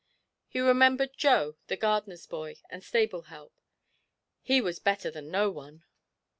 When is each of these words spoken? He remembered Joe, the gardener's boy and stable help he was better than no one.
He 0.47 0.59
remembered 0.59 1.15
Joe, 1.15 1.57
the 1.67 1.77
gardener's 1.77 2.25
boy 2.25 2.55
and 2.71 2.83
stable 2.83 3.21
help 3.29 3.53
he 4.41 4.59
was 4.59 4.79
better 4.79 5.11
than 5.11 5.29
no 5.29 5.51
one. 5.51 5.83